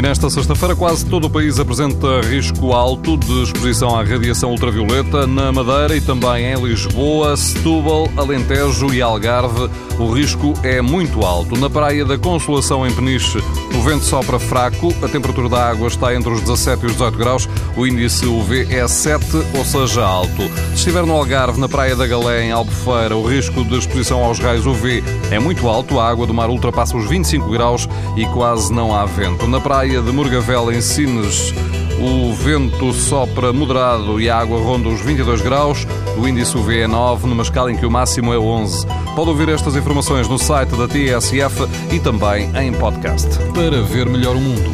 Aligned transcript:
E 0.00 0.02
nesta 0.02 0.30
sexta-feira, 0.30 0.74
quase 0.74 1.04
todo 1.04 1.26
o 1.26 1.30
país 1.30 1.60
apresenta 1.60 2.22
risco 2.22 2.72
alto 2.72 3.18
de 3.18 3.42
exposição 3.42 3.94
à 3.94 4.02
radiação 4.02 4.50
ultravioleta. 4.50 5.26
Na 5.26 5.52
Madeira 5.52 5.94
e 5.94 6.00
também 6.00 6.46
em 6.46 6.54
Lisboa, 6.54 7.36
Setúbal, 7.36 8.08
Alentejo 8.16 8.94
e 8.94 9.02
Algarve, 9.02 9.68
o 9.98 10.10
risco 10.10 10.54
é 10.62 10.80
muito 10.80 11.20
alto. 11.20 11.54
Na 11.54 11.68
Praia 11.68 12.02
da 12.02 12.16
Consolação, 12.16 12.86
em 12.86 12.94
Peniche, 12.94 13.44
o 13.74 13.82
vento 13.82 14.06
sopra 14.06 14.38
fraco, 14.38 14.88
a 15.02 15.08
temperatura 15.08 15.50
da 15.50 15.68
água 15.68 15.88
está 15.88 16.14
entre 16.14 16.30
os 16.30 16.40
17 16.40 16.82
e 16.82 16.86
os 16.86 16.92
18 16.92 17.18
graus, 17.18 17.48
o 17.76 17.86
índice 17.86 18.24
UV 18.24 18.68
é 18.74 18.88
7, 18.88 19.22
ou 19.54 19.64
seja, 19.66 20.02
alto. 20.02 20.48
Se 20.70 20.76
estiver 20.76 21.04
no 21.04 21.12
Algarve, 21.12 21.60
na 21.60 21.68
Praia 21.68 21.94
da 21.94 22.06
Galé, 22.06 22.44
em 22.44 22.52
Albufeira, 22.52 23.14
o 23.14 23.28
risco 23.28 23.62
de 23.64 23.76
exposição 23.76 24.24
aos 24.24 24.38
raios 24.38 24.64
UV 24.64 25.04
é 25.30 25.38
muito 25.38 25.68
alto, 25.68 26.00
a 26.00 26.08
água 26.08 26.26
do 26.26 26.32
mar 26.32 26.48
ultrapassa 26.48 26.96
os 26.96 27.06
25 27.06 27.50
graus 27.50 27.86
e 28.16 28.24
quase 28.28 28.72
não 28.72 28.94
há 28.94 29.04
vento. 29.04 29.46
Na 29.46 29.60
Praia 29.60 29.89
de 29.98 30.12
Morgavel, 30.12 30.70
em 30.70 30.80
Sines, 30.80 31.52
o 31.98 32.32
vento 32.32 32.92
sopra 32.92 33.52
moderado 33.52 34.20
e 34.20 34.30
a 34.30 34.38
água 34.38 34.60
ronda 34.60 34.88
os 34.88 35.00
22 35.00 35.42
graus. 35.42 35.84
O 36.16 36.28
índice 36.28 36.56
UV 36.56 36.82
é 36.82 36.86
9, 36.86 37.26
numa 37.26 37.42
escala 37.42 37.72
em 37.72 37.76
que 37.76 37.84
o 37.84 37.90
máximo 37.90 38.32
é 38.32 38.38
11. 38.38 38.86
Pode 39.16 39.30
ouvir 39.30 39.48
estas 39.48 39.74
informações 39.74 40.28
no 40.28 40.38
site 40.38 40.76
da 40.76 40.86
TSF 40.86 41.68
e 41.92 41.98
também 41.98 42.50
em 42.56 42.72
podcast. 42.72 43.26
Para 43.52 43.82
ver 43.82 44.08
melhor 44.08 44.36
o 44.36 44.40
mundo, 44.40 44.70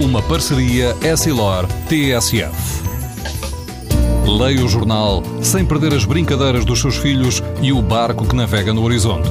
uma 0.00 0.22
parceria 0.22 0.96
Essilor-TSF. 1.02 2.80
Leia 4.24 4.64
o 4.64 4.68
jornal 4.68 5.24
sem 5.42 5.64
perder 5.64 5.92
as 5.94 6.04
brincadeiras 6.04 6.64
dos 6.64 6.80
seus 6.80 6.96
filhos 6.96 7.42
e 7.60 7.72
o 7.72 7.82
barco 7.82 8.24
que 8.24 8.36
navega 8.36 8.72
no 8.72 8.84
horizonte. 8.84 9.30